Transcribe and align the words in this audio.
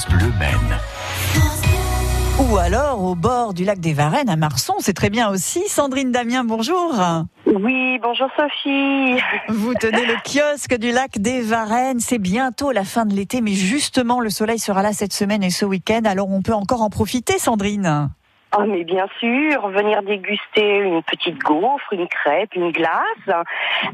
France 0.00 0.08
Bleu 0.08 0.32
Maine. 0.38 0.78
Ou 2.38 2.56
alors 2.56 3.02
au 3.02 3.14
bord 3.14 3.52
du 3.52 3.64
lac 3.64 3.80
des 3.80 3.92
Varennes 3.92 4.30
à 4.30 4.36
Marson, 4.36 4.74
c'est 4.78 4.94
très 4.94 5.10
bien 5.10 5.28
aussi. 5.28 5.62
Sandrine 5.68 6.10
Damien, 6.10 6.44
bonjour. 6.44 6.94
Oui, 7.46 7.98
bonjour 8.02 8.28
Sophie. 8.36 9.20
Vous 9.48 9.74
tenez 9.74 10.06
le 10.06 10.14
kiosque 10.24 10.76
du 10.78 10.92
lac 10.92 11.18
des 11.18 11.42
Varennes. 11.42 12.00
C'est 12.00 12.18
bientôt 12.18 12.70
la 12.72 12.84
fin 12.84 13.04
de 13.04 13.14
l'été, 13.14 13.40
mais 13.40 13.52
justement 13.52 14.20
le 14.20 14.30
soleil 14.30 14.58
sera 14.58 14.82
là 14.82 14.92
cette 14.92 15.12
semaine 15.12 15.42
et 15.42 15.50
ce 15.50 15.64
week-end, 15.64 16.02
alors 16.04 16.30
on 16.30 16.40
peut 16.40 16.54
encore 16.54 16.82
en 16.82 16.90
profiter, 16.90 17.38
Sandrine. 17.38 18.10
Ah 18.52 18.64
mais 18.66 18.82
bien 18.82 19.06
sûr, 19.20 19.68
venir 19.68 20.02
déguster 20.02 20.78
une 20.78 21.02
petite 21.04 21.38
gaufre, 21.38 21.92
une 21.92 22.08
crêpe, 22.08 22.54
une 22.56 22.72
glace, 22.72 23.44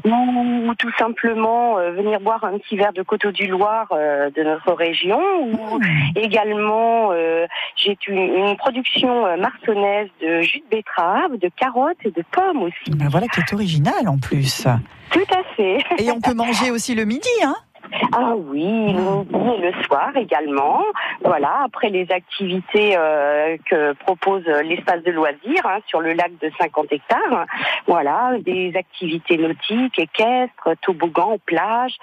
ou, 0.03 0.73
tout 0.79 0.91
simplement 0.97 1.77
euh, 1.77 1.91
venir 1.91 2.19
boire 2.19 2.43
un 2.43 2.57
petit 2.57 2.75
verre 2.75 2.93
de 2.93 3.03
Coteau 3.03 3.31
du 3.31 3.45
Loir 3.45 3.87
euh, 3.91 4.31
de 4.31 4.41
notre 4.41 4.73
région, 4.73 5.19
ou 5.43 5.79
également 6.15 7.11
euh, 7.11 7.45
j'ai 7.75 7.97
une, 8.07 8.17
une 8.17 8.57
production 8.57 9.37
marsonnaise 9.37 10.09
de 10.21 10.41
jus 10.41 10.63
de 10.71 10.77
betterave, 10.77 11.37
de 11.37 11.49
carottes 11.55 12.03
et 12.03 12.11
de 12.11 12.23
pommes 12.31 12.63
aussi. 12.63 12.97
Ben 12.97 13.09
voilà 13.09 13.27
qui 13.27 13.39
est 13.41 13.53
original 13.53 14.07
en 14.07 14.17
plus. 14.17 14.67
Tout 15.11 15.19
à 15.31 15.43
fait. 15.55 15.77
Et 15.99 16.11
on 16.11 16.19
peut 16.19 16.33
manger 16.35 16.71
aussi 16.71 16.95
le 16.95 17.05
midi, 17.05 17.29
hein 17.43 17.55
Ah 18.13 18.33
oui, 18.35 18.93
le 18.93 19.23
midi 19.23 19.49
et 19.57 19.71
le 19.71 19.83
soir 19.83 20.11
également. 20.15 20.81
Voilà, 21.23 21.61
après 21.65 21.89
les 21.89 22.07
activités 22.11 22.95
euh, 22.97 23.57
que 23.69 23.93
propose 23.93 24.43
l'espace 24.63 25.03
de 25.03 25.11
loisirs 25.11 25.65
hein, 25.65 25.79
sur 25.87 26.01
le 26.01 26.13
lac 26.13 26.31
de 26.41 26.51
50 26.59 26.87
hectares. 26.91 27.45
Voilà, 27.87 28.33
des 28.41 28.73
activités 28.75 29.37
nautiques, 29.37 29.99
équestres, 29.99 30.69
toboggan, 30.81 31.37
plage, 31.45 31.93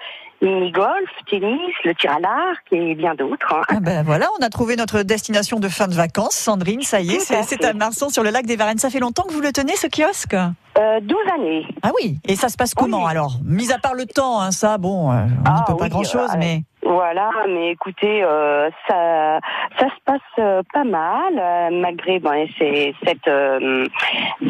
mini-golf, 0.41 1.09
tennis, 1.29 1.73
le 1.83 1.93
tir 1.95 2.11
à 2.15 2.19
l'arc 2.19 2.63
et 2.71 2.95
bien 2.95 3.15
d'autres. 3.15 3.53
hein. 3.53 3.61
Ah 3.69 3.79
ben 3.81 4.03
voilà, 4.03 4.27
on 4.39 4.43
a 4.43 4.49
trouvé 4.49 4.75
notre 4.75 5.01
destination 5.01 5.59
de 5.59 5.67
fin 5.69 5.87
de 5.87 5.93
vacances, 5.95 6.35
Sandrine. 6.35 6.81
Ça 6.81 6.99
y 7.01 7.15
est, 7.15 7.19
c'est 7.19 7.63
à 7.65 7.73
Marson 7.73 8.09
sur 8.09 8.23
le 8.23 8.29
lac 8.29 8.45
des 8.45 8.55
Varennes. 8.55 8.77
Ça 8.77 8.89
fait 8.89 8.99
longtemps 8.99 9.23
que 9.23 9.33
vous 9.33 9.41
le 9.41 9.51
tenez 9.51 9.75
ce 9.75 9.87
kiosque? 9.87 10.35
Euh, 10.77 10.99
12 10.99 11.17
années. 11.33 11.65
Ah 11.83 11.91
oui. 11.95 12.17
Et 12.27 12.35
ça 12.35 12.49
se 12.49 12.57
passe 12.57 12.73
comment 12.73 13.03
Oui. 13.05 13.09
alors? 13.11 13.37
Mis 13.43 13.71
à 13.71 13.77
part 13.79 13.93
le 13.93 14.05
temps, 14.05 14.41
hein, 14.41 14.51
ça, 14.51 14.77
bon, 14.77 15.11
euh, 15.11 15.23
on 15.23 15.27
n'y 15.27 15.33
Ah 15.45 15.63
peut 15.65 15.75
pas 15.77 15.85
oui, 15.85 15.89
grand-chose, 15.89 16.31
euh, 16.33 16.37
mais 16.37 16.63
Voilà, 16.85 17.31
mais 17.49 17.71
écoutez, 17.71 18.23
euh, 18.23 18.69
ça, 18.87 19.39
ça 19.79 19.87
se 19.87 19.99
passe 20.05 20.19
euh, 20.37 20.61
pas 20.71 20.83
mal, 20.83 21.33
euh, 21.37 21.69
malgré 21.71 22.19
ben, 22.19 22.45
c'est 22.59 22.93
cette 23.03 23.27
euh, 23.27 23.85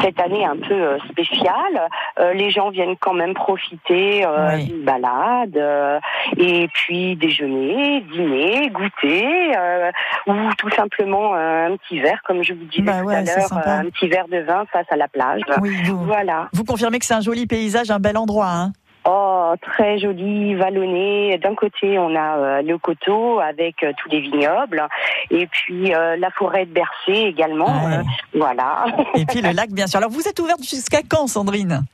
cette 0.02 0.20
année 0.20 0.44
un 0.44 0.56
peu 0.56 0.98
spéciale. 1.10 1.88
Euh, 2.20 2.34
les 2.34 2.50
gens 2.50 2.68
viennent 2.68 2.96
quand 2.98 3.14
même 3.14 3.32
profiter 3.32 4.24
euh, 4.26 4.50
Oui. 4.54 4.64
d'une 4.66 4.84
balade, 4.84 5.56
euh, 5.56 5.98
et 6.36 6.68
puis 6.74 7.16
déjeuner, 7.16 8.02
dîner, 8.12 8.68
goûter, 8.68 9.56
euh, 9.56 9.90
ou 10.26 10.34
tout 10.58 10.70
simplement 10.70 11.34
euh, 11.34 11.68
un 11.68 11.76
petit 11.78 12.00
verre, 12.00 12.20
comme 12.24 12.42
je 12.42 12.52
vous 12.52 12.64
disais 12.66 12.82
Bah 12.82 13.00
tout 13.00 13.06
ouais, 13.06 13.16
à 13.16 13.22
l'heure, 13.22 13.52
un 13.66 13.84
petit 13.88 14.08
verre 14.08 14.28
de 14.28 14.40
vin 14.40 14.64
face 14.72 14.86
à 14.90 14.96
la 14.96 15.08
plage. 15.08 15.40
oui, 15.62 15.74
vous, 15.84 16.04
Voilà. 16.04 16.48
vous 16.52 16.64
confirmez 16.64 16.98
que 16.98 17.06
c'est 17.06 17.14
un 17.14 17.20
joli 17.22 17.46
paysage, 17.46 17.90
un 17.90 17.98
bel 17.98 18.18
endroit, 18.18 18.48
hein 18.50 18.72
Oh, 19.08 19.54
très 19.60 19.98
joli, 19.98 20.54
vallonné. 20.54 21.38
D'un 21.38 21.54
côté, 21.54 21.98
on 21.98 22.14
a 22.16 22.36
euh, 22.36 22.62
le 22.62 22.76
coteau 22.76 23.38
avec 23.38 23.82
euh, 23.84 23.92
tous 23.96 24.08
les 24.08 24.20
vignobles, 24.20 24.82
et 25.30 25.46
puis 25.46 25.94
euh, 25.94 26.16
la 26.16 26.30
forêt 26.30 26.66
de 26.66 26.72
Bercé 26.72 27.12
également. 27.28 27.86
Ouais. 27.86 27.98
euh, 27.98 28.02
voilà. 28.34 28.86
Et 29.14 29.24
puis 29.24 29.40
le 29.42 29.52
lac, 29.52 29.70
bien 29.70 29.86
sûr. 29.86 29.98
Alors 29.98 30.10
vous 30.10 30.26
êtes 30.26 30.40
ouverte 30.40 30.62
jusqu'à 30.62 31.02
quand, 31.08 31.28
Sandrine? 31.28 31.84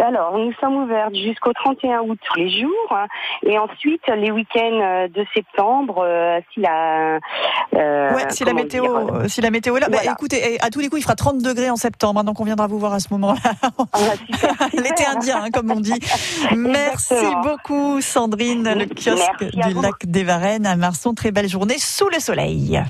Alors, 0.00 0.38
nous 0.38 0.52
sommes 0.60 0.76
ouverts 0.76 1.10
jusqu'au 1.14 1.52
31 1.52 2.00
août 2.00 2.18
tous 2.26 2.38
les 2.38 2.50
jours, 2.60 2.70
hein, 2.90 3.06
et 3.42 3.58
ensuite 3.58 4.02
les 4.16 4.30
week-ends 4.30 4.80
euh, 4.80 5.08
de 5.08 5.24
septembre, 5.34 6.04
euh, 6.06 6.40
si 6.52 6.60
la 6.60 7.18
euh, 7.74 8.14
Ouais, 8.14 8.24
si 8.30 8.44
la 8.44 8.52
météo, 8.52 8.82
dire, 8.82 9.30
si 9.30 9.40
la 9.40 9.50
météo 9.50 9.76
est 9.76 9.80
là. 9.80 9.88
Bah, 9.88 9.98
écoutez, 10.04 10.54
eh, 10.54 10.60
à 10.60 10.70
tous 10.70 10.80
les 10.80 10.88
coups, 10.88 11.00
il 11.00 11.04
fera 11.04 11.14
30 11.14 11.42
degrés 11.42 11.70
en 11.70 11.76
septembre, 11.76 12.20
hein, 12.20 12.24
donc 12.24 12.40
on 12.40 12.44
viendra 12.44 12.66
vous 12.66 12.78
voir 12.78 12.94
à 12.94 13.00
ce 13.00 13.08
moment-là. 13.12 13.40
ah, 13.92 13.98
super. 14.26 14.54
L'été 14.72 15.06
indien, 15.06 15.42
hein, 15.44 15.50
comme 15.52 15.70
on 15.70 15.80
dit. 15.80 16.00
Merci 16.56 17.14
beaucoup, 17.42 18.00
Sandrine, 18.00 18.72
le 18.74 18.86
kiosque 18.86 19.52
Merci 19.54 19.74
du 19.74 19.74
lac 19.80 19.94
des 20.04 20.24
Varennes 20.24 20.66
à 20.66 20.76
Marson. 20.76 21.14
Très 21.14 21.30
belle 21.30 21.48
journée 21.48 21.78
sous 21.78 22.08
le 22.08 22.20
soleil. 22.20 22.80